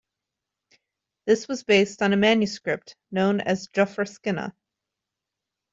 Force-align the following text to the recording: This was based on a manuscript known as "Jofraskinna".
This 1.27 1.47
was 1.47 1.61
based 1.63 2.01
on 2.01 2.11
a 2.11 2.17
manuscript 2.17 2.95
known 3.11 3.39
as 3.39 3.67
"Jofraskinna". 3.67 4.51